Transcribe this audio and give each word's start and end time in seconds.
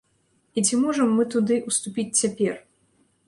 І 0.59 0.61
ці 0.69 0.77
можам 0.85 1.11
мы 1.17 1.27
туды 1.35 1.59
ўступіць 1.71 2.09
цяпер? 2.21 2.53